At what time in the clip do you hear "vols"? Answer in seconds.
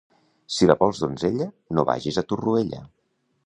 0.79-1.03